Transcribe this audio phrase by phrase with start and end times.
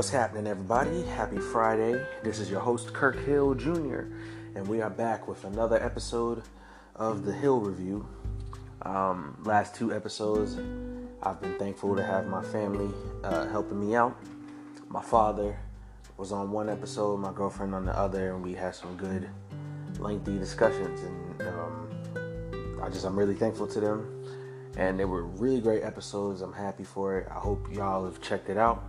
[0.00, 1.02] what's happening, everybody?
[1.02, 2.02] Happy Friday.
[2.22, 4.04] This is your host, Kirk Hill Jr.,
[4.54, 6.42] and we are back with another episode
[6.96, 8.08] of the Hill Review.
[8.80, 10.56] Um, last two episodes,
[11.22, 12.90] I've been thankful to have my family
[13.24, 14.18] uh, helping me out.
[14.88, 15.58] My father
[16.16, 19.28] was on one episode, my girlfriend on the other, and we had some good,
[19.98, 21.02] lengthy discussions.
[21.02, 24.24] And um, I just, I'm really thankful to them.
[24.78, 26.40] And they were really great episodes.
[26.40, 27.28] I'm happy for it.
[27.30, 28.82] I hope y'all have checked it out.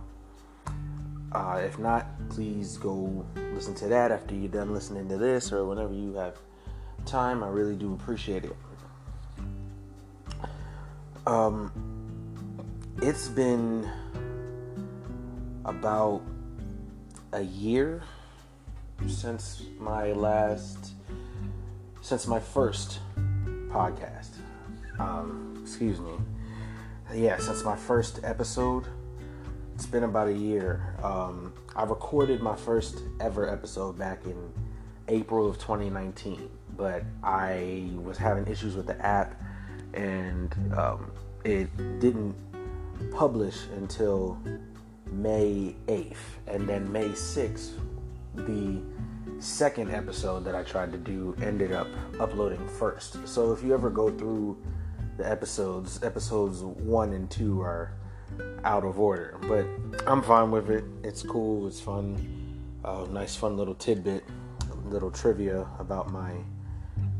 [1.34, 5.64] Uh, if not, please go listen to that after you're done listening to this or
[5.64, 6.36] whenever you have
[7.06, 7.42] time.
[7.42, 8.56] I really do appreciate it.
[11.26, 11.72] Um,
[13.00, 13.88] it's been
[15.64, 16.20] about
[17.32, 18.02] a year
[19.06, 20.92] since my last,
[22.02, 22.98] since my first
[23.68, 24.30] podcast.
[24.98, 26.12] Um, excuse me.
[27.14, 28.86] Yeah, since my first episode
[29.82, 30.94] it's been about a year.
[31.02, 34.52] Um, I recorded my first ever episode back in
[35.08, 39.42] April of 2019, but I was having issues with the app
[39.92, 41.10] and um,
[41.42, 41.66] it
[41.98, 42.36] didn't
[43.10, 44.38] publish until
[45.10, 46.14] May 8th.
[46.46, 47.72] And then May 6th,
[48.36, 48.80] the
[49.40, 51.88] second episode that I tried to do ended up
[52.20, 53.26] uploading first.
[53.26, 54.62] So if you ever go through
[55.16, 57.94] the episodes, episodes one and two are
[58.64, 59.38] out of order.
[59.42, 59.66] But
[60.06, 60.84] I'm fine with it.
[61.02, 61.66] It's cool.
[61.66, 62.16] It's fun.
[62.84, 64.24] Uh, nice, fun little tidbit,
[64.86, 66.32] little trivia about my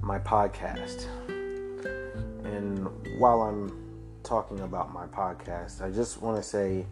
[0.01, 1.07] my podcast.
[2.45, 3.79] And while I'm
[4.23, 6.87] talking about my podcast, I just want to say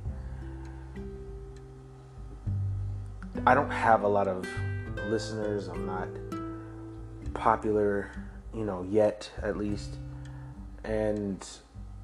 [3.46, 4.46] I don't have a lot of
[5.08, 5.68] listeners.
[5.68, 6.08] I'm not
[7.34, 8.10] popular,
[8.54, 9.96] you know, yet at least.
[10.84, 11.46] And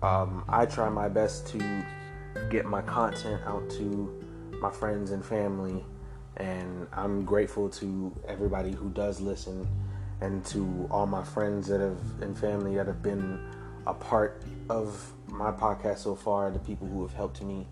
[0.02, 1.84] um, I try my best to
[2.50, 4.22] get my content out to
[4.60, 5.84] my friends and family.
[6.36, 9.66] And I'm grateful to everybody who does listen
[10.20, 13.38] and to all my friends that have and family that have been
[13.86, 17.66] a part of my podcast so far, the people who have helped me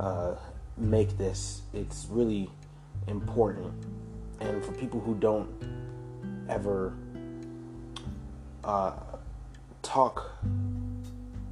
[0.00, 0.34] uh,
[0.76, 1.62] make this.
[1.72, 2.50] It's really
[3.06, 3.72] important.
[4.40, 5.48] And for people who don't
[6.48, 6.94] ever
[8.64, 8.92] uh,
[9.82, 10.32] talk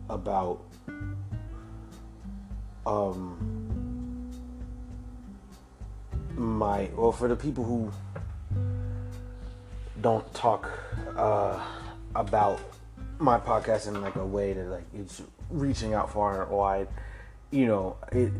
[0.08, 0.62] about
[2.86, 3.36] um
[6.36, 7.90] my well for the people who
[10.00, 10.70] don't talk
[11.16, 11.60] uh
[12.14, 12.60] about
[13.18, 16.88] my podcast in like a way that like it's reaching out far and wide
[17.50, 18.32] you know it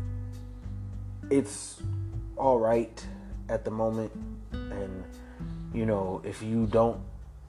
[1.29, 1.81] it's
[2.37, 3.05] all right
[3.49, 4.11] at the moment.
[4.51, 5.03] And
[5.73, 6.99] you know if you don't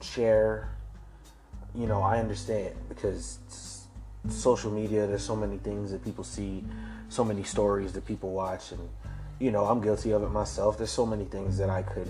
[0.01, 0.69] share
[1.75, 3.39] you know i understand because
[4.29, 6.63] social media there's so many things that people see
[7.09, 8.87] so many stories that people watch and
[9.39, 10.77] you know i'm guilty of it myself.
[10.77, 12.09] There's so many things that i could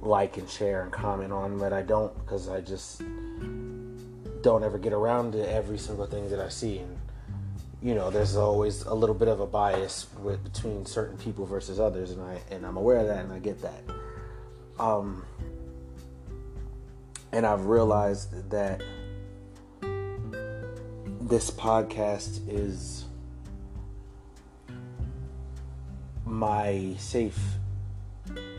[0.00, 3.02] like and share and comment on but i don't because i just
[4.42, 6.78] don't ever get around to every single thing that i see.
[6.78, 6.98] And
[7.82, 11.80] you know there's always a little bit of a bias with between certain people versus
[11.80, 13.82] others and i and i'm aware of that and i get that.
[14.78, 15.24] Um
[17.32, 18.82] and i've realized that
[21.22, 23.04] this podcast is
[26.32, 27.38] my safe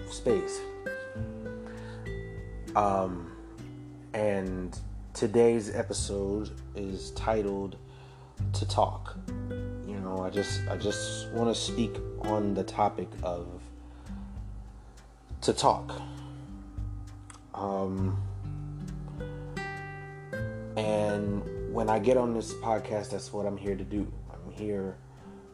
[0.08, 0.62] space.
[2.76, 3.32] Um,
[4.14, 4.78] and
[5.16, 7.78] today's episode is titled
[8.54, 9.18] "To Talk."
[9.88, 13.48] You know, I just I just want to speak on the topic of
[15.42, 16.00] to talk.
[17.56, 18.22] Um,
[20.78, 24.08] and when I get on this podcast, that's what I'm here to do.
[24.32, 24.96] I'm here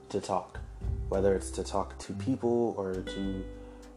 [0.10, 0.60] to talk,
[1.10, 3.46] whether it's to talk to people or to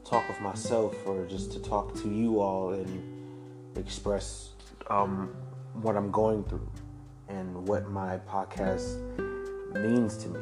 [0.05, 4.51] talk with myself or just to talk to you all and express
[4.91, 5.35] um,
[5.75, 6.69] what I'm going through
[7.29, 8.99] and what my podcast
[9.75, 10.41] means to me.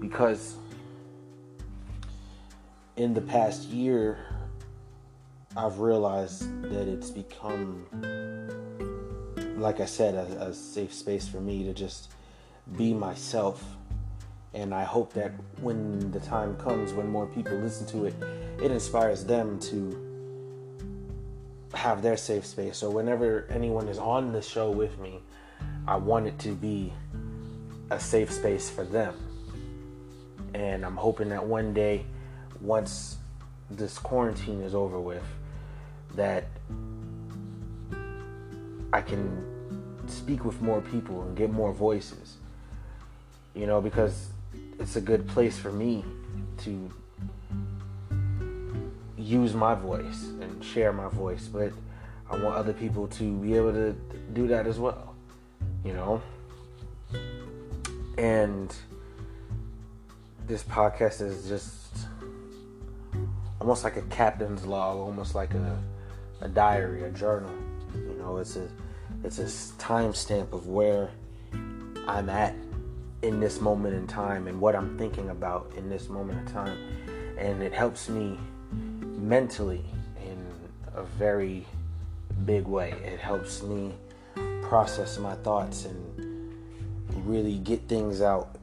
[0.00, 0.56] Because
[2.96, 4.18] in the past year,
[5.56, 7.86] I've realized that it's become
[9.56, 12.10] like I said, a, a safe space for me to just
[12.76, 13.75] be myself.
[14.56, 18.14] And I hope that when the time comes, when more people listen to it,
[18.62, 20.02] it inspires them to
[21.74, 22.78] have their safe space.
[22.78, 25.20] So whenever anyone is on the show with me,
[25.86, 26.90] I want it to be
[27.90, 29.14] a safe space for them.
[30.54, 32.06] And I'm hoping that one day,
[32.62, 33.18] once
[33.70, 35.24] this quarantine is over with,
[36.14, 36.46] that
[38.90, 39.44] I can
[40.06, 42.38] speak with more people and get more voices.
[43.54, 44.30] You know, because
[44.78, 46.04] it's a good place for me
[46.58, 46.90] to
[49.16, 51.72] use my voice and share my voice, but
[52.30, 53.96] I want other people to be able to
[54.32, 55.14] do that as well.
[55.84, 56.22] You know?
[58.18, 58.74] And
[60.46, 62.06] this podcast is just
[63.60, 65.82] almost like a captain's log, almost like a,
[66.40, 67.52] a diary, a journal.
[67.94, 68.68] You know, it's a
[69.24, 69.44] it's a
[69.82, 71.10] timestamp of where
[72.06, 72.54] I'm at
[73.22, 76.78] in this moment in time and what I'm thinking about in this moment in time.
[77.38, 78.38] And it helps me
[78.72, 79.84] mentally
[80.24, 80.46] in
[80.94, 81.66] a very
[82.44, 82.92] big way.
[83.04, 83.94] It helps me
[84.62, 86.54] process my thoughts and
[87.26, 88.56] really get things out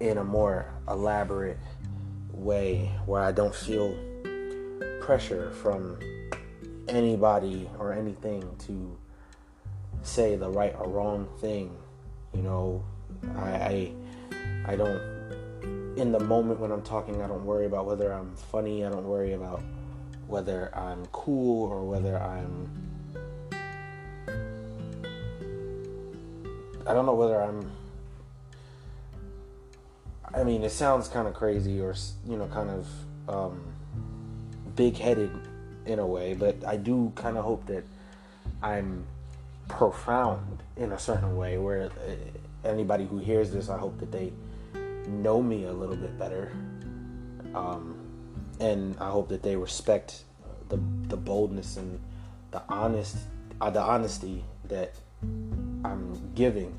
[0.00, 1.58] in a more elaborate
[2.32, 3.96] way where I don't feel
[5.00, 5.98] pressure from
[6.88, 8.96] anybody or anything to
[10.02, 11.76] say the right or wrong thing.
[12.32, 12.84] You know,
[13.36, 13.92] I, I,
[14.66, 15.00] I don't.
[15.96, 18.84] In the moment when I'm talking, I don't worry about whether I'm funny.
[18.84, 19.62] I don't worry about
[20.26, 22.68] whether I'm cool or whether I'm.
[26.86, 27.70] I don't know whether I'm.
[30.34, 31.94] I mean, it sounds kind of crazy or
[32.26, 32.86] you know, kind of
[33.28, 33.60] um,
[34.76, 35.30] big-headed
[35.86, 37.84] in a way, but I do kind of hope that
[38.62, 39.04] I'm
[39.68, 41.90] profound in a certain way where
[42.64, 44.32] anybody who hears this, I hope that they
[45.06, 46.52] know me a little bit better.
[47.54, 47.98] Um,
[48.60, 50.22] and I hope that they respect
[50.68, 50.78] the,
[51.08, 52.00] the boldness and
[52.50, 53.16] the honest
[53.60, 56.74] uh, the honesty that I'm giving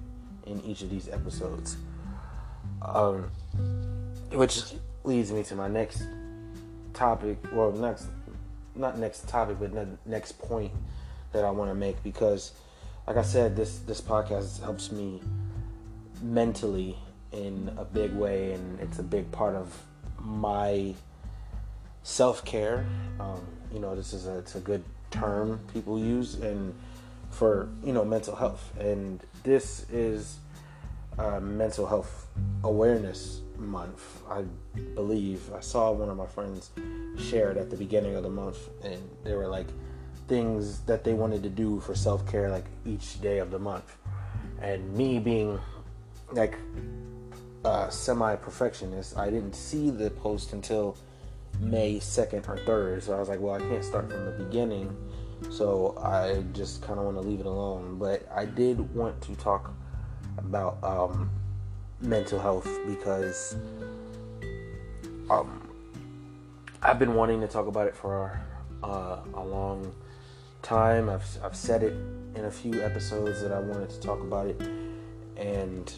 [0.46, 1.78] in each of these episodes.
[2.82, 3.30] Um,
[4.32, 4.62] which
[5.04, 6.04] leads me to my next
[6.94, 8.08] topic, well, next
[8.76, 9.74] not next topic, but
[10.06, 10.72] next point
[11.34, 12.54] that I want to make because
[13.08, 15.22] like I said, this this podcast helps me
[16.22, 16.98] mentally
[17.32, 19.84] in a big way, and it's a big part of
[20.20, 20.94] my
[22.04, 22.86] self care.
[23.20, 23.42] Um,
[23.74, 26.74] you know, this is a it's a good term people use, and
[27.32, 30.38] for you know mental health, and this is
[31.42, 32.28] mental health
[32.64, 34.22] awareness month.
[34.30, 34.44] I
[34.96, 36.72] believe I saw one of my friends
[37.18, 39.68] share it at the beginning of the month, and they were like
[40.28, 43.96] things that they wanted to do for self care like each day of the month.
[44.62, 45.60] And me being
[46.32, 46.58] like
[47.66, 50.98] a semi perfectionist, I didn't see the post until
[51.60, 53.04] May 2nd or 3rd.
[53.04, 54.96] So I was like, well, I can't start from the beginning.
[55.50, 57.98] So I just kind of want to leave it alone.
[57.98, 59.74] But I did want to talk
[60.38, 61.30] about um,
[62.02, 63.56] mental health because
[65.30, 65.70] um,
[66.82, 68.40] I've been wanting to talk about it for
[68.84, 69.94] uh, a long
[70.62, 71.10] time.
[71.10, 71.94] I've, I've said it
[72.36, 74.62] in a few episodes that I wanted to talk about it,
[75.36, 75.92] and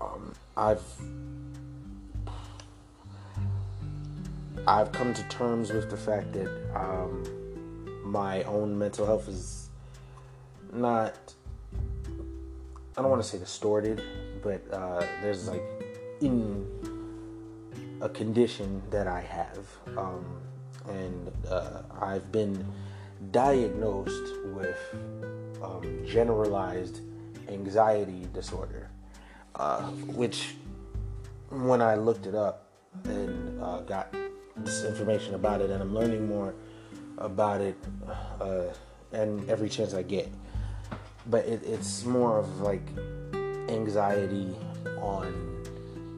[0.00, 0.82] um, I've
[4.66, 7.24] I've come to terms with the fact that um,
[8.04, 9.68] my own mental health is
[10.72, 11.14] not
[12.96, 14.02] I don't want to say distorted,
[14.42, 15.62] but uh, there's like
[16.20, 16.66] in
[18.00, 20.24] a condition that I have, um,
[20.88, 22.66] and uh, I've been
[23.30, 24.78] diagnosed with
[25.62, 27.00] um, generalized
[27.48, 28.90] anxiety disorder,
[29.60, 29.82] uh,
[30.16, 30.54] which
[31.50, 32.66] when I looked it up
[33.04, 34.14] and uh, got
[34.56, 36.54] this information about it, and I'm learning more
[37.18, 37.76] about it,
[38.40, 38.64] uh,
[39.12, 40.32] and every chance I get.
[41.26, 42.82] But it, it's more of like
[43.68, 44.56] anxiety
[44.98, 45.62] on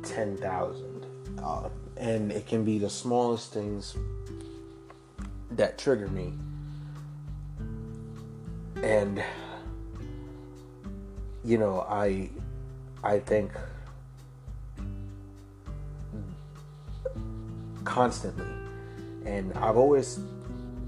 [0.04, 1.06] 10,000.
[1.42, 3.96] Uh, and it can be the smallest things
[5.50, 6.32] that trigger me
[8.82, 9.22] and
[11.44, 12.30] you know i
[13.02, 13.52] i think
[17.85, 18.47] constantly.
[19.26, 20.21] And i've always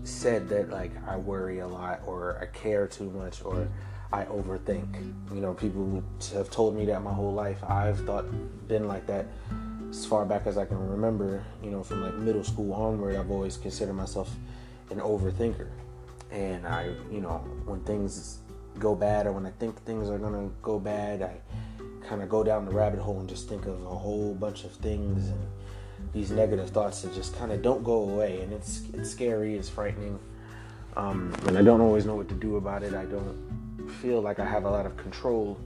[0.04, 3.68] said that like i worry a lot or i care too much or
[4.12, 4.86] i overthink.
[5.34, 6.02] You know people
[6.32, 7.62] have told me that my whole life.
[7.64, 8.26] I've thought
[8.68, 9.26] been like that
[9.90, 13.30] as far back as i can remember you know from like middle school onward i've
[13.30, 14.28] always considered myself
[14.90, 15.68] an overthinker.
[16.30, 18.38] And I, you know, when things
[18.78, 21.36] go bad or when I think things are gonna go bad, I
[22.08, 24.72] kind of go down the rabbit hole and just think of a whole bunch of
[24.72, 25.40] things and
[26.12, 29.68] these negative thoughts that just kind of don't go away, and it's it's scary, it's
[29.68, 30.18] frightening,
[30.96, 32.94] um, and I don't always know what to do about it.
[32.94, 35.58] I don't feel like I have a lot of control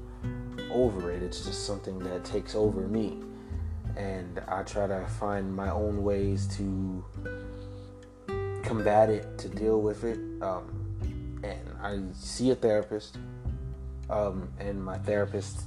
[0.72, 1.22] over it.
[1.22, 3.18] It's just something that takes over me,
[3.96, 7.04] and I try to find my own ways to
[8.62, 10.18] combat it, to deal with it.
[10.42, 10.84] Um,
[11.42, 13.18] and I see a therapist,
[14.08, 15.62] um, and my therapist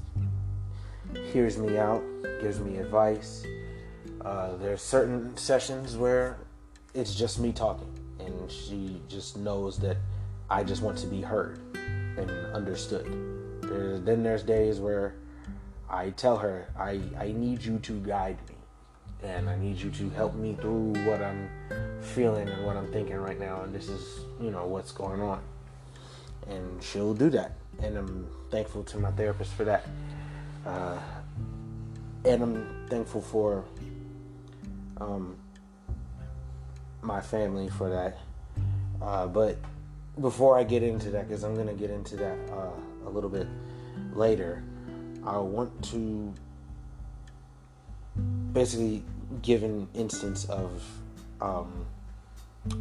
[1.31, 2.03] hears me out,
[2.41, 3.45] gives me advice,
[4.21, 6.37] Uh, there's certain sessions where
[6.93, 9.97] it's just me talking, and she just knows that
[10.47, 11.59] I just want to be heard
[12.17, 13.07] and understood.
[14.05, 15.15] Then there's days where
[15.89, 18.55] I tell her I, I need you to guide me
[19.23, 21.49] and I need you to help me through what I'm
[22.01, 25.41] feeling and what I'm thinking right now and this is you know what's going on.
[26.47, 29.87] And she'll do that and I'm thankful to my therapist for that
[30.65, 30.97] uh,
[32.25, 33.65] and I'm thankful for
[34.97, 35.35] um,
[37.01, 38.17] my family for that
[39.01, 39.57] uh, but
[40.19, 43.47] before I get into that because I'm gonna get into that uh, a little bit
[44.13, 44.63] later
[45.23, 46.33] I want to
[48.53, 49.03] basically
[49.41, 50.83] give an instance of
[51.39, 51.85] um,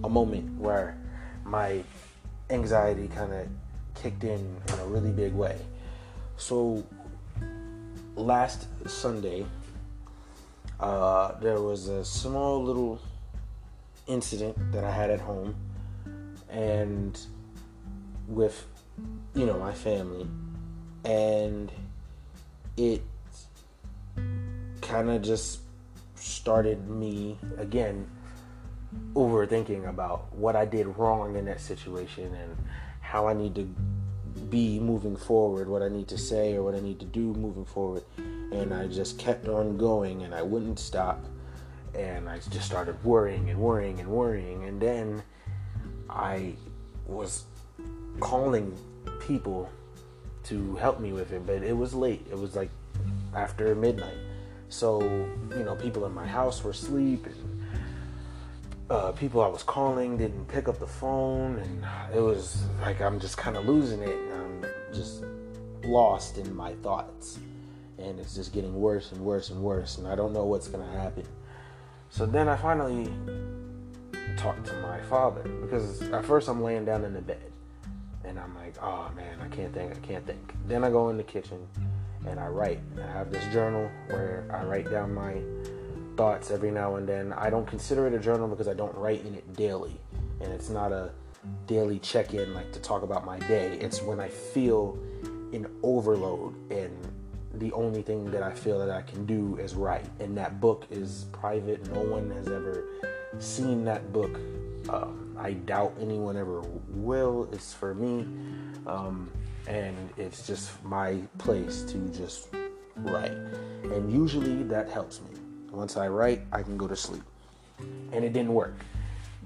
[0.05, 0.97] a moment where
[1.45, 1.83] my
[2.51, 3.47] anxiety kind of
[3.95, 5.59] kicked in in a really big way.
[6.37, 6.85] So
[8.17, 9.47] last Sunday,
[10.79, 13.01] uh, there was a small little
[14.07, 15.55] incident that I had at home,
[16.49, 17.19] and
[18.29, 18.67] with
[19.35, 20.27] you know my family,
[21.05, 21.71] and
[22.77, 23.03] it
[24.81, 25.61] kind of just
[26.15, 28.09] started me again
[29.15, 32.57] overthinking about what I did wrong in that situation and
[33.01, 33.69] how I need to
[34.49, 37.65] be moving forward, what I need to say or what I need to do moving
[37.65, 38.03] forward.
[38.17, 41.25] And I just kept on going and I wouldn't stop.
[41.95, 44.65] And I just started worrying and worrying and worrying.
[44.65, 45.23] And then
[46.09, 46.55] I
[47.07, 47.45] was
[48.21, 48.77] calling
[49.21, 49.69] people
[50.45, 52.27] to help me with it, but it was late.
[52.31, 52.71] It was like
[53.35, 54.17] after midnight.
[54.69, 55.01] So,
[55.51, 57.60] you know, people in my house were asleep and
[58.91, 63.21] uh, people I was calling didn't pick up the phone and it was like I'm
[63.21, 65.23] just kind of losing it and I'm just
[65.85, 67.39] lost in my thoughts
[67.99, 70.83] and it's just getting worse and worse and worse and I don't know what's to
[70.99, 71.25] happen.
[72.09, 73.13] So then I finally
[74.37, 77.53] talked to my father because at first I'm laying down in the bed
[78.25, 80.53] and I'm like, oh man, I can't think, I can't think.
[80.67, 81.65] Then I go in the kitchen
[82.27, 82.81] and I write.
[83.01, 85.37] I have this journal where I write down my
[86.17, 87.33] thoughts every now and then.
[87.33, 89.99] I don't consider it a journal because I don't write in it daily,
[90.41, 91.11] and it's not a
[91.67, 93.79] daily check in like to talk about my day.
[93.81, 94.99] It's when I feel
[95.53, 96.97] an overload and
[97.55, 100.07] the only thing that I feel that I can do is write.
[100.21, 101.91] And that book is private.
[101.93, 102.85] No one has ever
[103.39, 104.37] seen that book.
[104.89, 107.49] Um, I doubt anyone ever will.
[107.53, 108.21] It's for me.
[108.87, 109.31] Um,
[109.67, 112.49] and it's just my place to just
[112.97, 113.37] write.
[113.83, 115.40] And usually that helps me.
[115.73, 117.23] Once I write, I can go to sleep.
[118.13, 118.75] And it didn't work.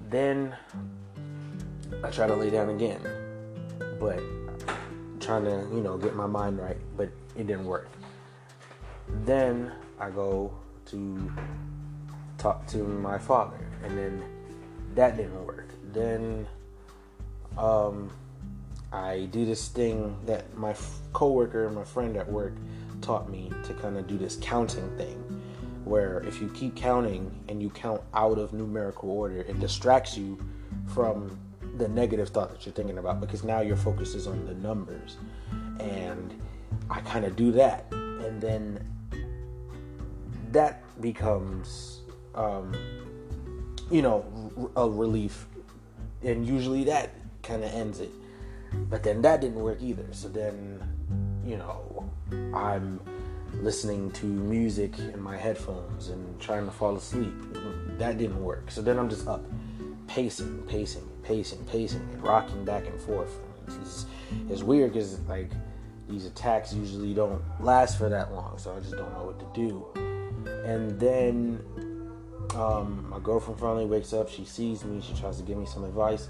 [0.09, 0.55] Then
[2.03, 2.99] I try to lay down again,
[3.99, 4.19] but
[5.19, 7.89] trying to, you know, get my mind right, but it didn't work.
[9.23, 10.53] Then I go
[10.87, 11.31] to
[12.37, 14.23] talk to my father, and then
[14.95, 15.69] that didn't work.
[15.93, 16.47] Then
[17.57, 18.11] um,
[18.91, 20.75] I do this thing that my
[21.13, 22.53] coworker and my friend at work
[23.01, 25.24] taught me to kind of do this counting thing
[25.85, 30.37] where if you keep counting and you count out of numerical order it distracts you
[30.87, 31.37] from
[31.77, 35.17] the negative thought that you're thinking about because now your focus is on the numbers.
[35.79, 36.39] And
[36.89, 37.85] I kind of do that.
[37.91, 38.85] And then
[40.51, 42.01] that becomes
[42.33, 42.73] um,
[43.91, 45.47] you know a relief.
[46.23, 47.11] And usually that
[47.43, 48.11] kind of ends it.
[48.89, 50.05] But then that didn't work either.
[50.11, 50.81] So then,
[51.45, 52.09] you know,
[52.53, 52.99] I'm
[53.61, 57.33] listening to music in my headphones and trying to fall asleep.
[57.97, 58.71] That didn't work.
[58.71, 59.43] So then I'm just up,
[60.07, 63.39] pacing, pacing, pacing, pacing, and rocking back and forth.
[63.67, 64.05] It's,
[64.49, 65.51] it's weird because like
[66.07, 69.59] these attacks usually don't last for that long, so I just don't know what to
[69.59, 69.85] do.
[70.65, 71.63] And then
[72.55, 74.29] um, my girlfriend finally wakes up.
[74.29, 75.01] She sees me.
[75.01, 76.29] She tries to give me some advice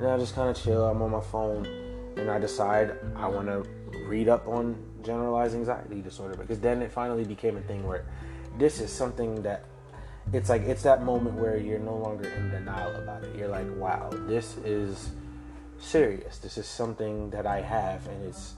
[0.00, 0.86] and I just kind of chill.
[0.86, 1.66] I'm on my phone,
[2.16, 3.68] and I decide I want to
[4.06, 8.04] read up on generalized anxiety disorder because then it finally became a thing where
[8.58, 9.64] this is something that
[10.32, 13.34] it's like it's that moment where you're no longer in denial about it.
[13.36, 15.10] You're like, wow, this is
[15.78, 16.38] serious.
[16.38, 18.54] This is something that I have, and it's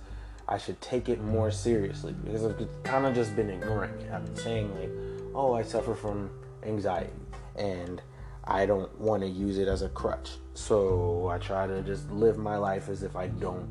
[0.48, 4.12] I should take it more seriously because I've kind of just been ignoring it.
[4.12, 4.90] I've been saying like,
[5.34, 6.30] oh, I suffer from
[6.62, 7.12] anxiety,
[7.56, 8.02] and
[8.44, 10.32] I don't want to use it as a crutch.
[10.54, 13.68] So I try to just live my life as if I don't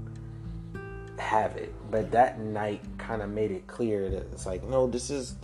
[1.22, 1.74] have it.
[1.90, 5.36] But that night kind of made it clear that it's like, no, this is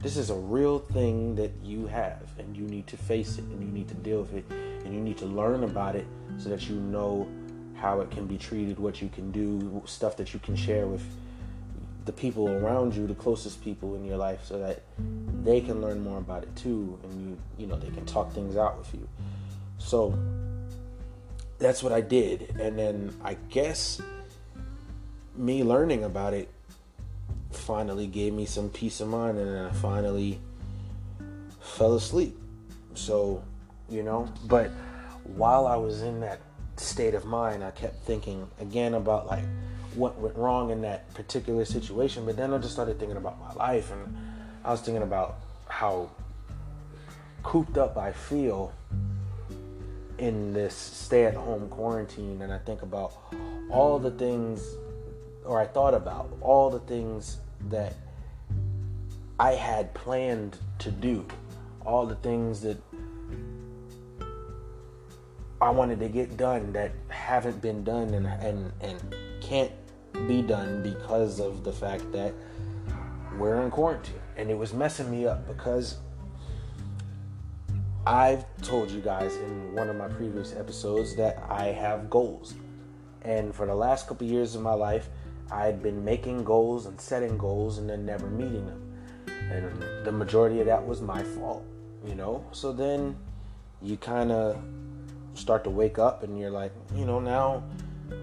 [0.00, 3.62] this is a real thing that you have and you need to face it and
[3.62, 4.44] you need to deal with it
[4.84, 6.04] and you need to learn about it
[6.36, 7.26] so that you know
[7.76, 11.02] how it can be treated, what you can do, stuff that you can share with
[12.04, 14.82] the people around you, the closest people in your life, so that
[15.42, 18.56] they can learn more about it too, and you you know they can talk things
[18.56, 19.08] out with you.
[19.78, 20.18] So
[21.58, 24.02] that's what I did, and then I guess
[25.36, 26.48] me learning about it
[27.50, 30.40] finally gave me some peace of mind, and I finally
[31.60, 32.36] fell asleep.
[32.94, 33.42] So
[33.88, 34.70] you know, but
[35.24, 36.40] while I was in that
[36.76, 39.44] state of mind, I kept thinking again about like
[39.94, 42.26] what went wrong in that particular situation.
[42.26, 44.16] But then I just started thinking about my life, and
[44.64, 45.36] I was thinking about
[45.68, 46.10] how
[47.42, 48.72] cooped up I feel
[50.18, 52.42] in this stay at home quarantine.
[52.42, 53.12] And I think about
[53.70, 54.62] all the things,
[55.44, 57.94] or I thought about all the things that
[59.38, 61.26] I had planned to do,
[61.84, 62.78] all the things that
[65.60, 69.72] I wanted to get done that haven't been done and and and can't
[70.28, 72.34] be done because of the fact that
[73.38, 74.20] we're in quarantine.
[74.36, 75.98] And it was messing me up because
[78.06, 82.54] I've told you guys in one of my previous episodes that I have goals.
[83.22, 85.08] And for the last couple years of my life,
[85.50, 88.80] I had been making goals and setting goals and then never meeting them.
[89.50, 91.64] And the majority of that was my fault,
[92.04, 92.44] you know?
[92.52, 93.16] So then
[93.82, 94.62] you kind of
[95.34, 97.62] start to wake up and you're like, you know, now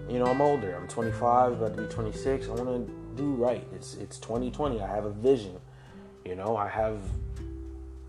[0.08, 0.76] you know, I'm older.
[0.76, 2.48] I'm 25, about to be 26.
[2.48, 3.66] I want to do right.
[3.74, 4.80] It's it's 2020.
[4.80, 5.58] I have a vision.
[6.24, 7.00] You know, I have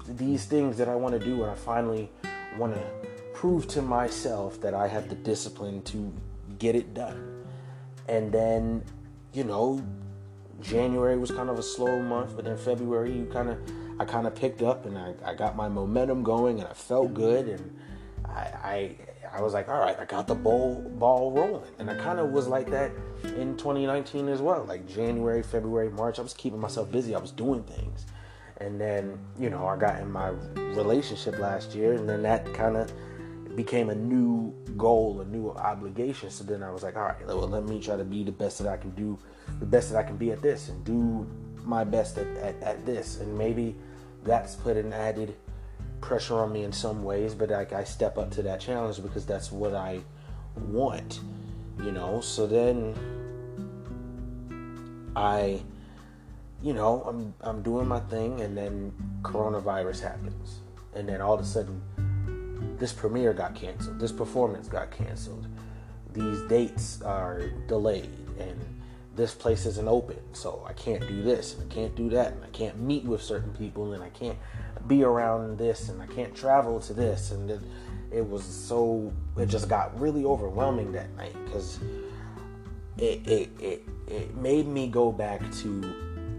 [0.08, 2.10] these things that I want to do, and I finally
[2.58, 2.82] want to
[3.34, 6.14] prove to myself that I have the discipline to
[6.60, 7.46] get it done.
[8.08, 8.84] And then,
[9.34, 9.84] you know,
[10.62, 13.58] January was kind of a slow month, but then February, you kind of,
[14.00, 17.14] I kind of picked up, and I, I got my momentum going, and I felt
[17.14, 17.78] good, and
[18.26, 18.96] I, I
[19.34, 22.30] I was like, all right, I got the ball ball rolling, and I kind of
[22.30, 22.92] was like that
[23.24, 24.64] in 2019 as well.
[24.64, 27.16] Like January, February, March, I was keeping myself busy.
[27.16, 28.06] I was doing things,
[28.58, 30.30] and then you know I got in my
[30.76, 32.94] relationship last year, and then that kind of
[33.56, 36.30] became a new goal, a new obligation.
[36.30, 38.60] So then I was like, all right, well, let me try to be the best
[38.60, 39.18] that I can do,
[39.60, 41.28] the best that I can be at this, and do
[41.64, 43.76] my best at, at, at this, and maybe
[44.24, 45.36] that's put an added
[46.02, 49.26] pressure on me in some ways, but like I step up to that challenge because
[49.26, 50.02] that's what I
[50.68, 51.22] want,
[51.82, 52.20] you know.
[52.22, 52.94] So then
[55.16, 55.62] I,
[56.62, 60.60] you know, I'm I'm doing my thing, and then coronavirus happens,
[60.94, 61.82] and then all of a sudden,
[62.84, 65.48] this premiere got canceled, this performance got canceled,
[66.12, 68.60] these dates are delayed, and
[69.16, 72.44] this place isn't open, so I can't do this and I can't do that, and
[72.44, 74.38] I can't meet with certain people, and I can't
[74.86, 77.62] be around this, and I can't travel to this, and it,
[78.12, 81.80] it was so it just got really overwhelming that night because
[82.98, 86.36] it, it it it made me go back to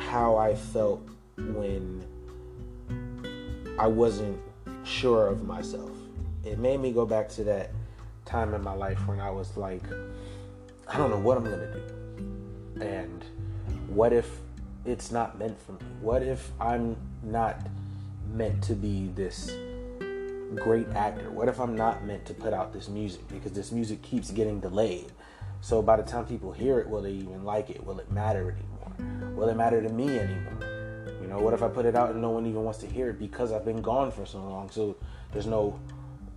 [0.00, 2.04] how I felt when
[3.78, 4.40] I wasn't
[4.84, 5.90] sure of myself.
[6.44, 7.70] It made me go back to that
[8.24, 9.82] time in my life when I was like
[10.88, 12.82] I don't know what I'm gonna do.
[12.84, 13.24] And
[13.88, 14.40] what if
[14.84, 15.78] it's not meant for me?
[16.00, 17.66] What if I'm not
[18.32, 19.50] meant to be this
[20.54, 21.30] great actor?
[21.30, 24.60] What if I'm not meant to put out this music because this music keeps getting
[24.60, 25.10] delayed?
[25.62, 27.84] So by the time people hear it, will they even like it?
[27.84, 29.34] Will it matter anymore?
[29.34, 30.73] Will it matter to me anymore?
[31.24, 33.08] You know, what if I put it out and no one even wants to hear
[33.08, 34.68] it because I've been gone for so long?
[34.68, 34.94] So
[35.32, 35.80] there's no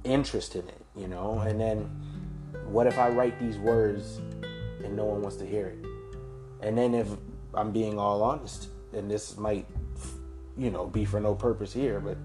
[0.05, 1.39] interest in it, you know?
[1.39, 1.89] And then
[2.69, 4.21] what if I write these words
[4.81, 5.85] and no one wants to hear it?
[6.61, 7.09] And then if
[7.53, 9.67] I'm being all honest, and this might,
[10.57, 12.17] you know, be for no purpose here, but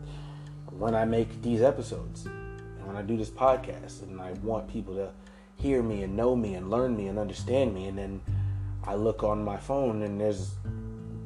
[0.70, 4.94] when I make these episodes and when I do this podcast and I want people
[4.94, 5.10] to
[5.56, 8.20] hear me and know me and learn me and understand me, and then
[8.84, 10.52] I look on my phone and there's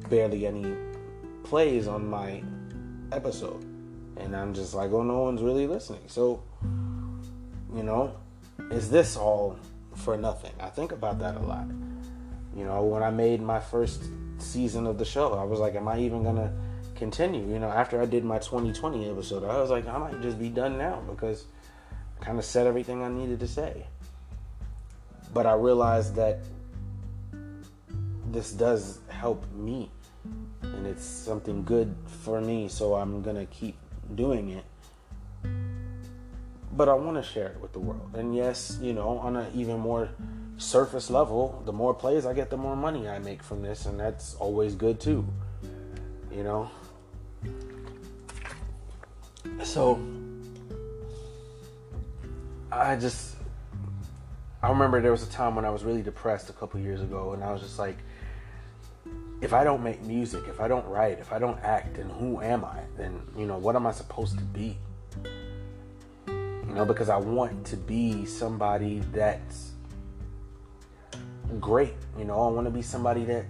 [0.09, 0.86] barely any
[1.47, 2.43] plays on my
[3.11, 3.63] episode.
[4.17, 6.01] And I'm just like, oh, no one's really listening.
[6.07, 6.43] So,
[7.73, 8.15] you know,
[8.71, 9.57] is this all
[9.95, 10.51] for nothing?
[10.59, 11.67] I think about that a lot.
[12.55, 14.03] You know, when I made my first
[14.39, 16.51] season of the show, I was like, am I even gonna
[16.95, 17.47] continue?
[17.47, 20.49] You know, after I did my 2020 episode, I was like, I might just be
[20.49, 21.45] done now because
[22.19, 23.85] I kind of said everything I needed to say.
[25.33, 26.39] But I realized that
[28.31, 29.91] this does help me
[30.87, 33.75] it's something good for me, so I'm gonna keep
[34.15, 34.63] doing it
[36.77, 38.11] but I want to share it with the world.
[38.13, 40.09] And yes, you know, on an even more
[40.57, 43.99] surface level, the more plays I get, the more money I make from this, and
[43.99, 45.25] that's always good too.
[46.31, 46.71] You know?
[49.63, 49.99] So,
[52.71, 53.35] I just,
[54.61, 57.33] I remember there was a time when I was really depressed a couple years ago,
[57.33, 57.97] and I was just like,
[59.41, 62.41] if I don't make music, if I don't write, if I don't act, then who
[62.41, 62.81] am I?
[62.97, 64.77] Then, you know, what am I supposed to be?
[66.27, 69.71] You know, because I want to be somebody that's
[71.59, 71.93] great.
[72.17, 73.45] You know, I want to be somebody that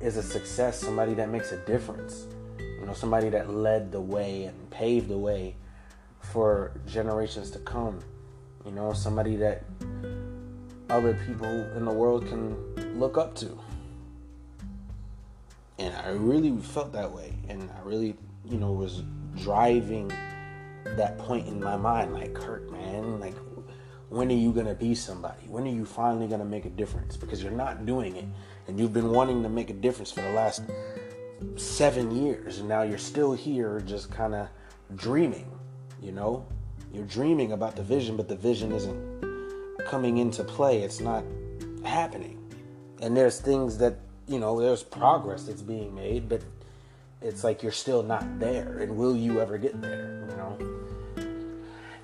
[0.00, 2.26] is a success, somebody that makes a difference.
[2.58, 5.56] You know, somebody that led the way and paved the way
[6.20, 8.00] for generations to come.
[8.64, 9.64] You know, somebody that
[10.90, 13.58] other people in the world can look up to.
[15.78, 17.34] And I really felt that way.
[17.48, 19.02] And I really, you know, was
[19.36, 20.10] driving
[20.84, 23.34] that point in my mind like, Kirk, man, like,
[24.08, 25.48] when are you to be somebody?
[25.48, 27.16] When are you finally to make a difference?
[27.16, 28.24] Because you're not doing it.
[28.68, 30.62] And you've been wanting to make a difference for the last
[31.56, 32.58] seven years.
[32.58, 34.48] And now you're still here just kind of
[34.94, 35.50] dreaming,
[36.00, 36.46] you know?
[36.92, 40.82] You're dreaming about the vision, but the vision isn't coming into play.
[40.82, 41.24] It's not
[41.84, 42.38] happening.
[43.02, 46.42] And there's things that, you know, there's progress that's being made, but
[47.22, 48.78] it's like you're still not there.
[48.78, 50.58] And will you ever get there, you know?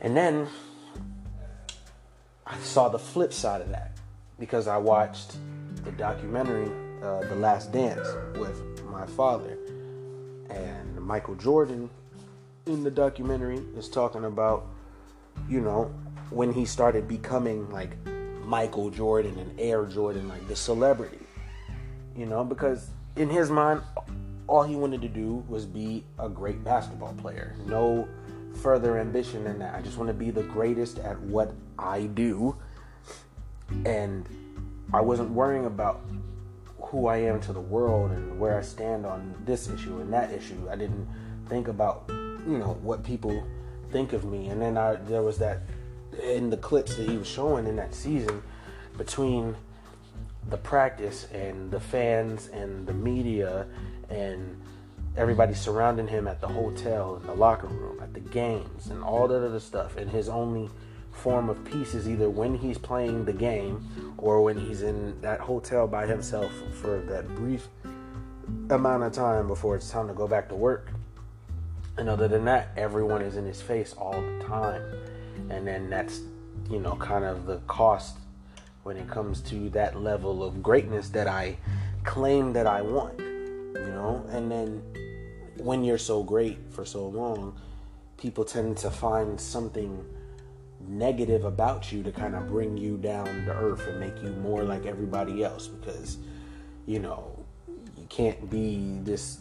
[0.01, 0.47] And then
[2.47, 3.93] I saw the flip side of that
[4.39, 5.37] because I watched
[5.85, 6.71] the documentary
[7.03, 9.59] uh, The Last Dance with my father.
[10.51, 11.91] And Michael Jordan
[12.67, 14.67] in the documentary is talking about,
[15.49, 15.93] you know,
[16.31, 17.97] when he started becoming like
[18.45, 21.22] Michael Jordan and Air Jordan, like the celebrity.
[22.16, 23.83] You know, because in his mind,
[24.46, 27.55] all he wanted to do was be a great basketball player.
[27.66, 28.07] No
[28.62, 29.75] further ambition than that.
[29.75, 32.57] I just want to be the greatest at what I do.
[33.87, 34.29] And
[34.92, 36.03] I wasn't worrying about
[36.79, 40.31] who I am to the world and where I stand on this issue and that
[40.33, 40.68] issue.
[40.70, 41.09] I didn't
[41.48, 43.46] think about, you know, what people
[43.90, 44.48] think of me.
[44.48, 45.62] And then I, there was that
[46.22, 48.42] in the clips that he was showing in that season
[48.98, 49.57] between
[50.49, 53.67] the practice and the fans and the media
[54.11, 54.61] and
[55.17, 59.29] everybody surrounding him at the hotel, in the locker room, at the games, and all
[59.29, 59.97] that other stuff.
[59.97, 60.71] And his only
[61.13, 65.41] form of peace is either when he's playing the game or when he's in that
[65.41, 66.51] hotel by himself
[66.81, 67.69] for that brief
[68.71, 70.91] amount of time before it's time to go back to work.
[71.99, 74.83] And other than that, everyone is in his face all the time.
[75.51, 76.21] And then that's,
[76.71, 78.17] you know, kind of the cost
[78.83, 81.57] when it comes to that level of greatness that I
[82.05, 84.25] claim that I want, you know?
[84.31, 84.83] And then
[85.59, 87.57] when you're so great for so long,
[88.16, 90.05] people tend to find something
[90.88, 94.64] negative about you to kind of bring you down to earth and make you more
[94.64, 96.18] like everybody else because
[96.87, 97.38] you know
[97.97, 99.38] you can't be this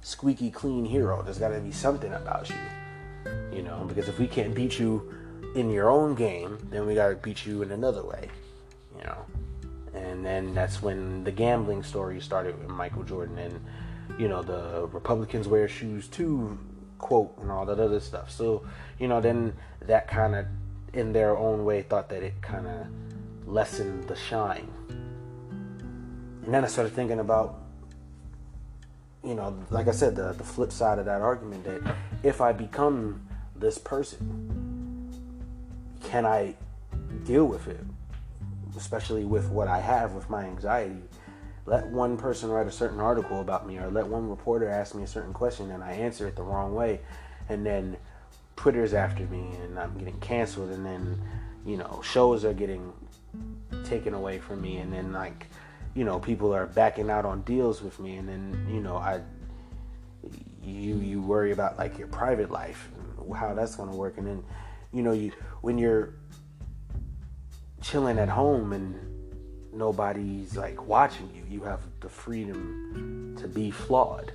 [0.00, 1.22] squeaky clean hero.
[1.22, 2.56] There's got to be something about you
[3.52, 3.84] you know?
[3.86, 5.12] Because if we can't beat you
[5.54, 8.28] in your own game then we got to beat you in another way
[8.98, 9.24] you know?
[9.94, 13.60] And then that's when the gambling story started with Michael Jordan and
[14.18, 16.58] you know the Republicans wear shoes too
[16.98, 18.30] quote and all that other stuff.
[18.30, 18.64] So
[18.98, 20.46] you know then that kind of
[20.92, 22.86] in their own way thought that it kind of
[23.46, 24.68] lessened the shine.
[24.88, 27.60] And then I started thinking about
[29.24, 32.52] you know like I said the the flip side of that argument that if I
[32.52, 33.22] become
[33.54, 35.10] this person
[36.04, 36.54] can I
[37.24, 37.84] deal with it
[38.76, 41.02] especially with what I have with my anxiety
[41.66, 45.02] let one person write a certain article about me or let one reporter ask me
[45.02, 47.00] a certain question and I answer it the wrong way
[47.48, 47.96] and then
[48.54, 51.20] Twitter's after me and I'm getting canceled and then
[51.66, 52.92] you know shows are getting
[53.84, 55.46] taken away from me and then like
[55.94, 59.20] you know people are backing out on deals with me and then you know I
[60.62, 62.90] you you worry about like your private life
[63.34, 64.44] how that's going to work and then
[64.92, 66.14] you know you when you're
[67.82, 68.94] chilling at home and
[69.72, 71.42] nobody's like watching you.
[71.48, 74.32] You have the freedom to be flawed.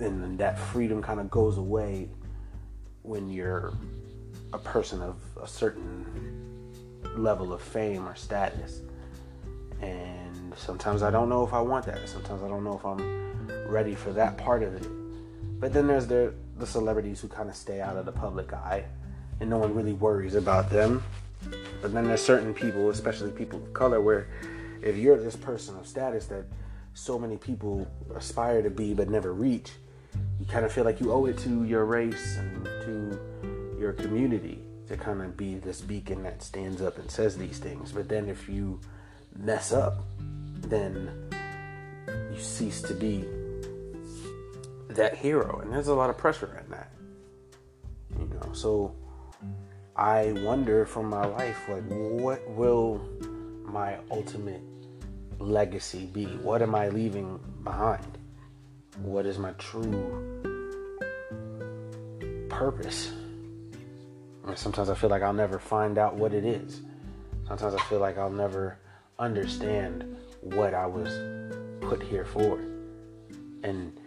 [0.00, 2.08] And then that freedom kind of goes away
[3.02, 3.72] when you're
[4.52, 6.72] a person of a certain
[7.16, 8.82] level of fame or status.
[9.80, 12.08] And sometimes I don't know if I want that.
[12.08, 14.86] Sometimes I don't know if I'm ready for that part of it.
[15.60, 18.84] But then there's the the celebrities who kind of stay out of the public eye
[19.40, 21.02] and no one really worries about them
[21.80, 24.28] but then there's certain people, especially people of color, where
[24.82, 26.44] if you're this person of status that
[26.94, 29.72] so many people aspire to be but never reach,
[30.40, 34.60] you kind of feel like you owe it to your race and to your community
[34.88, 37.92] to kind of be this beacon that stands up and says these things.
[37.92, 38.80] But then if you
[39.36, 39.98] mess up,
[40.62, 41.30] then
[42.32, 43.24] you cease to be
[44.88, 45.60] that hero.
[45.60, 46.90] And there's a lot of pressure in that.
[48.18, 48.94] You know, so
[49.98, 53.00] I wonder from my life, like, what will
[53.64, 54.62] my ultimate
[55.40, 56.26] legacy be?
[56.26, 58.16] What am I leaving behind?
[59.02, 60.38] What is my true
[62.48, 63.10] purpose?
[64.46, 66.80] And sometimes I feel like I'll never find out what it is.
[67.48, 68.78] Sometimes I feel like I'll never
[69.18, 71.10] understand what I was
[71.80, 72.60] put here for.
[73.64, 73.98] And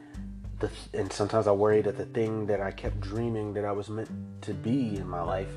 [0.60, 3.90] the and sometimes I worry that the thing that I kept dreaming that I was
[3.90, 4.10] meant
[4.44, 5.50] to be in my life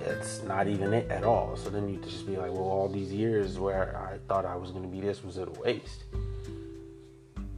[0.00, 1.56] it's not even it at all.
[1.56, 4.70] So then you just be like, well, all these years where I thought I was
[4.70, 6.04] going to be this was a waste?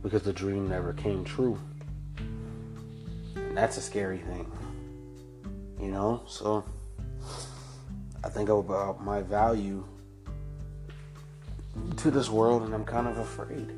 [0.03, 1.59] Because the dream never came true.
[3.37, 4.51] And that's a scary thing.
[5.81, 6.23] You know?
[6.27, 6.65] So
[8.25, 9.85] I think about my value
[11.99, 13.71] to this world and I'm kind of afraid.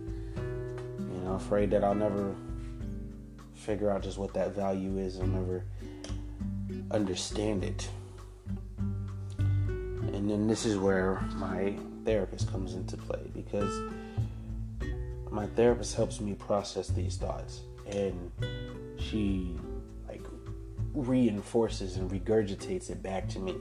[0.98, 2.34] You know, afraid that I'll never
[3.54, 5.64] figure out just what that value is and never
[6.90, 7.88] understand it.
[10.12, 13.80] And then this is where my therapist comes into play because
[15.30, 18.30] my therapist helps me process these thoughts and
[18.98, 19.56] she
[20.08, 20.22] like
[20.92, 23.56] reinforces and regurgitates it back to me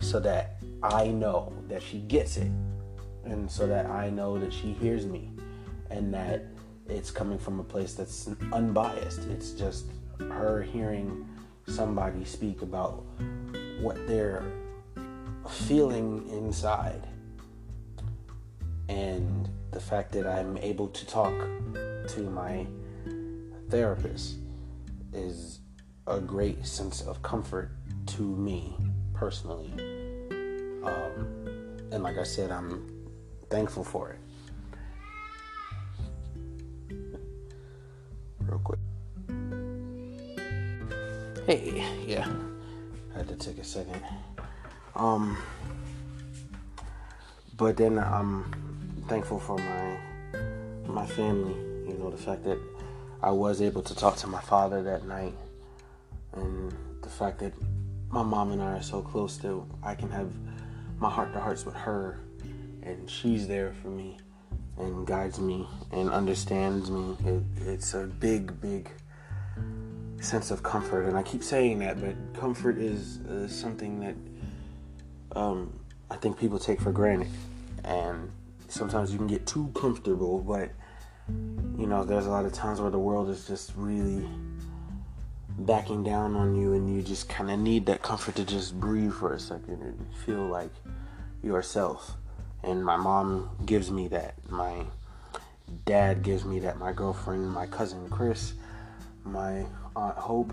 [0.00, 2.50] so that I know that she gets it
[3.24, 5.30] and so that I know that she hears me
[5.90, 6.44] and that
[6.88, 9.24] it's coming from a place that's unbiased.
[9.30, 9.86] It's just
[10.20, 11.26] her hearing
[11.66, 13.04] somebody speak about
[13.80, 14.44] what they're
[15.48, 17.06] feeling inside.
[18.88, 21.34] And the fact that I'm able to talk
[22.08, 22.66] to my
[23.70, 24.36] therapist
[25.12, 25.60] is
[26.06, 27.70] a great sense of comfort
[28.06, 28.76] to me
[29.14, 29.72] personally.
[30.84, 33.08] Um, and like I said, I'm
[33.48, 34.18] thankful for it.
[38.40, 38.78] Real quick.
[41.46, 42.28] Hey, yeah.
[43.14, 44.02] I had to take a second.
[44.96, 45.36] Um,
[47.56, 48.44] but then I'm
[49.08, 49.98] thankful for my
[50.86, 51.54] my family.
[51.88, 52.58] You know, the fact that
[53.22, 55.34] I was able to talk to my father that night,
[56.32, 57.52] and the fact that
[58.10, 60.32] my mom and I are so close that I can have
[60.98, 62.20] my heart to hearts with her,
[62.82, 64.18] and she's there for me
[64.78, 67.16] and guides me and understands me.
[67.24, 68.90] It, it's a big, big
[70.20, 74.16] sense of comfort, and I keep saying that, but comfort is uh, something that
[75.34, 75.78] um,
[76.10, 77.28] I think people take for granted.
[77.84, 78.30] And
[78.68, 80.70] sometimes you can get too comfortable, but
[81.28, 84.26] you know, there's a lot of times where the world is just really
[85.58, 89.12] backing down on you, and you just kind of need that comfort to just breathe
[89.12, 90.72] for a second and feel like
[91.42, 92.16] yourself.
[92.62, 94.34] And my mom gives me that.
[94.50, 94.84] My
[95.84, 96.78] dad gives me that.
[96.78, 98.54] My girlfriend, my cousin Chris,
[99.24, 100.52] my aunt Hope,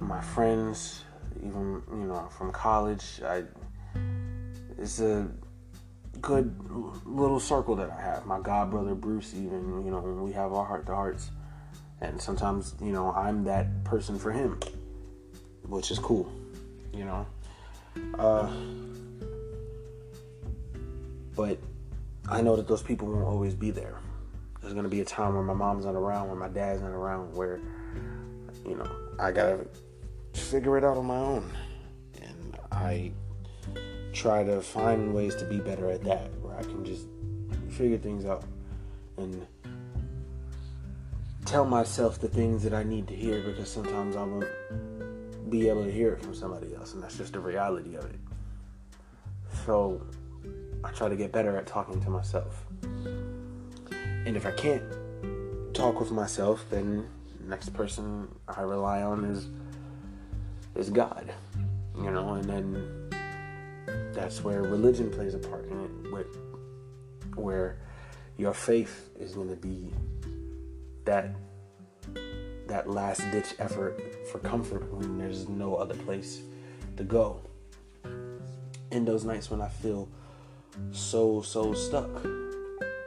[0.00, 1.04] my friends,
[1.42, 3.20] even you know from college.
[3.24, 3.44] I
[4.78, 5.28] it's a
[6.20, 6.54] good
[7.04, 8.26] little circle that I have.
[8.26, 11.30] My god brother Bruce, even you know, when we have our heart to hearts,
[12.00, 14.58] and sometimes you know I'm that person for him,
[15.62, 16.30] which is cool,
[16.92, 17.26] you know.
[18.18, 18.50] Uh,
[21.34, 21.58] but
[22.28, 23.96] I know that those people won't always be there.
[24.60, 27.34] There's gonna be a time where my mom's not around, where my dad's not around,
[27.34, 27.60] where
[28.66, 29.66] you know I gotta
[30.42, 31.52] figure it out on my own.
[32.22, 33.12] And I
[34.12, 37.06] try to find ways to be better at that, where I can just
[37.70, 38.44] figure things out
[39.16, 39.46] and
[41.44, 45.84] tell myself the things that I need to hear because sometimes I won't be able
[45.84, 48.18] to hear it from somebody else, and that's just the reality of it.
[49.64, 50.02] So
[50.84, 52.64] I try to get better at talking to myself.
[52.82, 54.82] And if I can't
[55.72, 57.08] talk with myself, then
[57.40, 59.48] the next person I rely on is
[60.78, 61.32] is God,
[61.96, 63.10] you know, and then
[64.12, 66.38] that's where religion plays a part in it, with,
[67.34, 67.78] where
[68.36, 69.92] your faith is going to be
[71.04, 71.34] that
[72.68, 73.98] that last ditch effort
[74.30, 76.42] for comfort when there's no other place
[76.96, 77.40] to go.
[78.90, 80.08] In those nights when I feel
[80.92, 82.24] so so stuck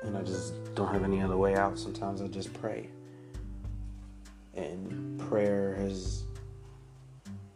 [0.04, 2.90] and I just don't have any other way out, sometimes I just pray.
[4.56, 6.24] And prayer has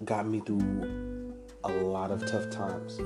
[0.05, 2.99] got me through a lot of tough times.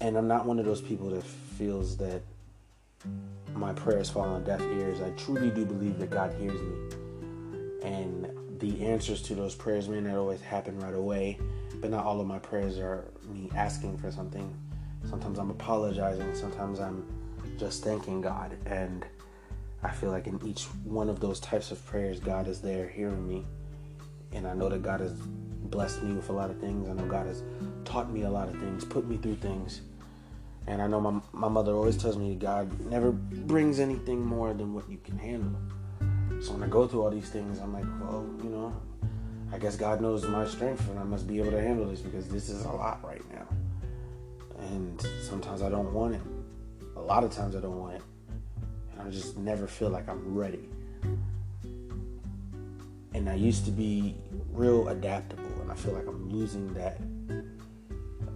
[0.00, 2.22] And I'm not one of those people that feels that
[3.54, 5.00] my prayers fall on deaf ears.
[5.00, 6.96] I truly do believe that God hears me.
[7.82, 11.38] And the answers to those prayers may not always happen right away,
[11.80, 14.54] but not all of my prayers are me asking for something.
[15.04, 17.06] Sometimes I'm apologizing, sometimes I'm
[17.58, 18.56] just thanking God.
[18.66, 19.04] And
[19.82, 23.26] I feel like in each one of those types of prayers, God is there hearing
[23.26, 23.44] me
[24.32, 26.88] and I know that God has blessed me with a lot of things.
[26.88, 27.42] I know God has
[27.84, 29.80] taught me a lot of things, put me through things
[30.66, 34.74] And I know my, my mother always tells me God never brings anything more than
[34.74, 35.58] what you can handle.
[36.42, 38.74] So when I go through all these things, I'm like, well, you know,
[39.52, 42.28] I guess God knows my strength and I must be able to handle this because
[42.28, 43.46] this is a lot right now.
[44.58, 46.20] And sometimes I don't want it.
[46.96, 48.02] A lot of times I don't want it.
[48.92, 50.68] And I just never feel like I'm ready.
[53.16, 54.14] And I used to be
[54.52, 56.98] real adaptable, and I feel like I'm losing that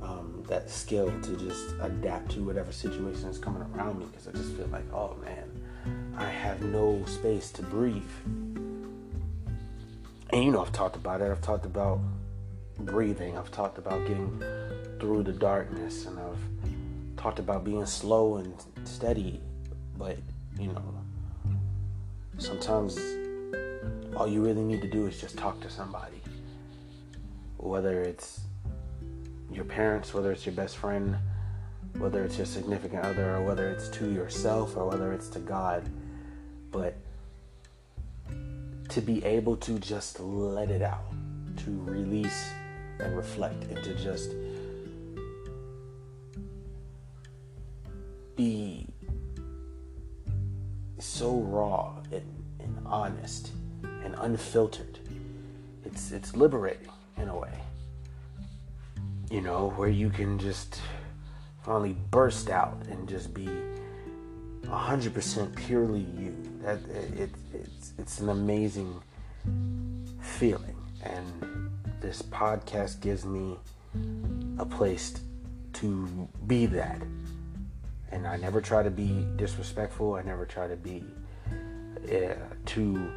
[0.00, 4.32] um, that skill to just adapt to whatever situation is coming around me because I
[4.32, 5.50] just feel like, oh man,
[6.16, 8.02] I have no space to breathe.
[10.30, 11.30] And you know, I've talked about it.
[11.30, 12.00] I've talked about
[12.78, 13.36] breathing.
[13.36, 14.42] I've talked about getting
[14.98, 19.42] through the darkness, and I've talked about being slow and steady.
[19.98, 20.16] But
[20.58, 20.94] you know,
[22.38, 22.98] sometimes
[24.16, 26.20] all you really need to do is just talk to somebody.
[27.56, 28.40] Whether it's
[29.52, 31.16] your parents, whether it's your best friend,
[31.98, 35.88] whether it's your significant other, or whether it's to yourself, or whether it's to God.
[36.70, 36.94] But
[38.88, 41.12] to be able to just let it out,
[41.58, 42.50] to release
[42.98, 44.32] and reflect, and to just
[48.36, 48.86] be
[50.98, 53.50] so raw and, and honest
[54.04, 54.98] and unfiltered.
[55.84, 57.52] It's it's liberating in a way.
[59.30, 60.80] You know, where you can just
[61.62, 63.48] finally burst out and just be
[64.64, 66.36] 100% purely you.
[66.62, 66.78] That
[67.16, 69.00] it, it's it's an amazing
[70.20, 73.56] feeling and this podcast gives me
[74.58, 75.14] a place
[75.74, 76.06] to
[76.46, 77.00] be that.
[78.12, 80.14] And I never try to be disrespectful.
[80.14, 81.04] I never try to be
[82.12, 82.34] uh,
[82.66, 83.12] too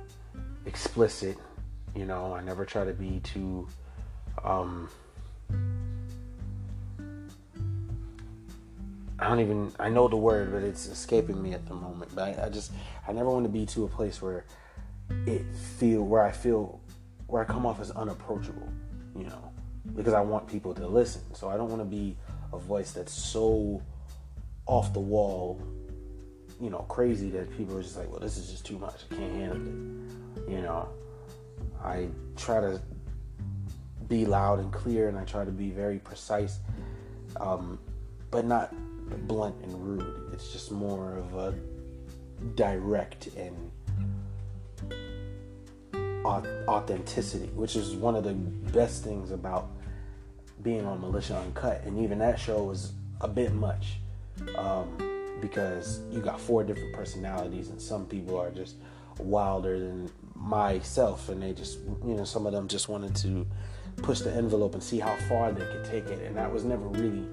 [0.66, 1.38] explicit.
[1.96, 3.68] You know, I never try to be too.
[4.44, 4.90] Um,
[9.20, 9.72] I don't even.
[9.80, 12.12] I know the word, but it's escaping me at the moment.
[12.16, 12.72] But I, I just.
[13.08, 14.46] I never want to be to a place where
[15.26, 15.46] it
[15.78, 16.82] feel where I feel
[17.28, 18.70] where I come off as unapproachable.
[19.16, 19.52] You know,
[19.96, 21.22] because I want people to listen.
[21.36, 22.18] So I don't want to be
[22.52, 23.82] a voice that's so
[24.66, 25.62] off the wall,
[26.64, 29.02] you know, crazy that people are just like, well, this is just too much.
[29.12, 30.52] I can't handle it.
[30.52, 30.88] You know,
[31.84, 32.82] I try to
[34.08, 36.60] be loud and clear and I try to be very precise,
[37.40, 37.80] um,
[38.32, 38.74] but not
[39.28, 40.32] blunt and rude.
[40.34, 41.54] It's just more of a
[42.56, 43.72] direct and
[46.26, 49.70] authenticity, which is one of the best things about
[50.62, 51.84] being on Militia Uncut.
[51.86, 53.98] And even that show was a bit much
[54.56, 54.98] um,
[55.44, 58.78] because you got four different personalities, and some people are just
[59.20, 63.46] wilder than myself, and they just, you know, some of them just wanted to
[63.98, 66.88] push the envelope and see how far they could take it, and that was never
[66.88, 67.28] really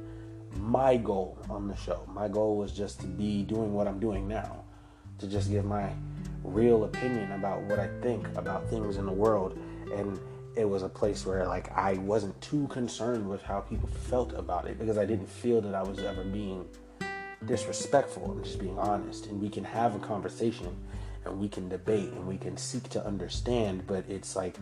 [0.57, 2.03] my goal on the show.
[2.13, 4.65] My goal was just to be doing what I'm doing now,
[5.19, 5.89] to just give my
[6.43, 9.57] real opinion about what I think about things in the world,
[9.95, 10.19] and
[10.57, 14.67] it was a place where like I wasn't too concerned with how people felt about
[14.67, 16.67] it because I didn't feel that I was ever being
[17.47, 18.31] disrespectful.
[18.31, 19.27] I'm just being honest.
[19.27, 20.77] And we can have a conversation
[21.25, 24.57] and we can debate and we can seek to understand, but it's like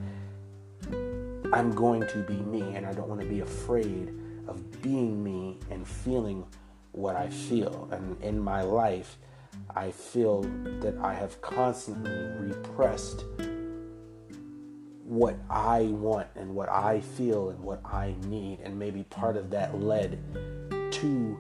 [1.53, 4.13] I'm going to be me and I don't want to be afraid
[4.47, 6.45] of being me and feeling
[6.93, 7.89] what I feel.
[7.93, 9.17] And in my life,
[9.75, 10.43] I feel
[10.81, 13.25] that I have constantly repressed
[15.05, 18.61] what I want and what I feel and what I need.
[18.61, 20.19] And maybe part of that led
[20.93, 21.39] to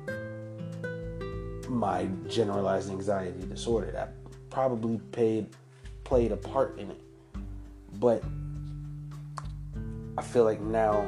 [1.68, 3.90] my generalized anxiety disorder.
[3.92, 4.14] That
[4.50, 5.46] probably paid
[6.04, 7.00] played a part in it.
[8.00, 8.22] But
[10.16, 11.06] I feel like now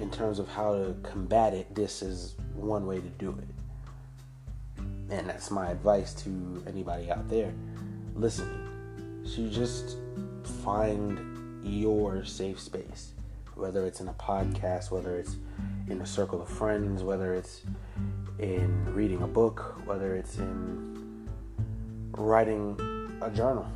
[0.00, 4.82] in terms of how to combat it, this is one way to do it.
[5.10, 7.52] And that's my advice to anybody out there
[8.14, 9.22] listening.
[9.24, 9.96] So just
[10.64, 13.12] find your safe space,
[13.54, 15.36] whether it's in a podcast, whether it's
[15.88, 17.60] in a circle of friends, whether it's
[18.38, 21.28] in reading a book, whether it's in
[22.12, 22.76] writing
[23.22, 23.66] a journal,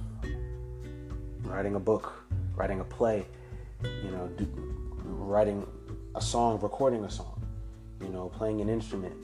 [1.42, 2.12] writing a book,
[2.54, 3.26] writing a play,
[3.82, 4.46] you know, do,
[5.04, 5.66] writing
[6.14, 7.40] a song, recording a song,
[8.00, 9.14] you know, playing an instrument.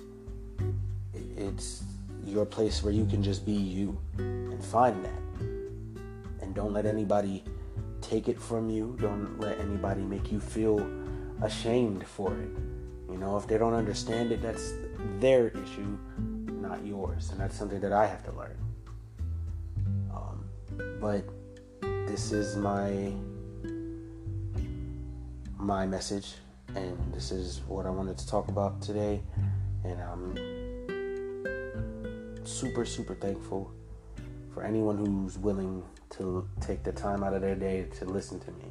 [1.36, 1.82] It's
[2.24, 5.40] your place where you can just be you and find that.
[6.40, 7.42] And don't let anybody
[8.00, 8.96] take it from you.
[9.00, 10.86] Don't let anybody make you feel
[11.42, 12.50] ashamed for it.
[13.10, 14.72] You know, if they don't understand it, that's
[15.18, 17.30] their issue, not yours.
[17.30, 18.56] And that's something that I have to learn.
[20.12, 20.44] Um,
[21.00, 21.24] but
[22.06, 23.12] this is my
[25.58, 26.34] my message
[26.74, 29.22] and this is what I wanted to talk about today
[29.84, 30.36] and I'm
[32.44, 33.72] super, super thankful
[34.52, 38.50] for anyone who's willing to take the time out of their day to listen to
[38.52, 38.64] me.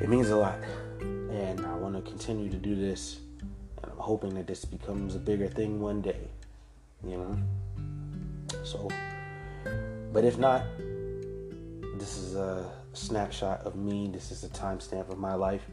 [0.00, 0.58] It means a lot,
[1.00, 3.20] and I want to continue to do this,
[4.06, 6.28] hoping that this becomes a bigger thing one day,
[7.04, 7.36] you know.
[8.62, 8.88] So,
[10.12, 10.62] but if not,
[11.98, 14.08] this is a snapshot of me.
[14.12, 15.66] This is a timestamp of my life,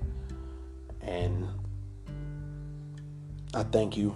[1.02, 1.48] and
[3.54, 4.16] I thank you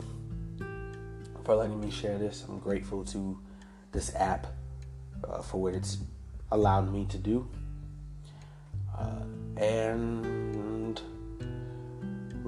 [1.44, 2.44] for letting me share this.
[2.50, 3.38] I'm grateful to
[3.92, 4.48] this app
[5.30, 6.00] uh, for what it's
[6.52, 7.48] allowed me to do.
[8.98, 9.22] Uh,
[9.58, 10.47] and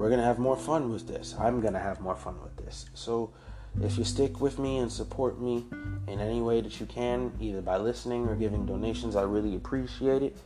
[0.00, 1.34] we're going to have more fun with this.
[1.38, 2.86] I'm going to have more fun with this.
[2.94, 3.34] So
[3.82, 5.66] if you stick with me and support me
[6.08, 10.22] in any way that you can, either by listening or giving donations, I really appreciate
[10.22, 10.38] it.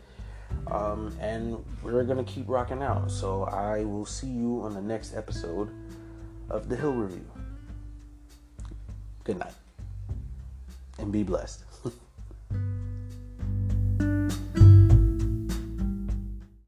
[0.66, 3.12] Um, and we're going to keep rocking out.
[3.12, 5.70] So I will see you on the next episode
[6.50, 7.30] of The Hill Review.
[9.22, 9.54] Good night.
[10.98, 11.62] And be blessed.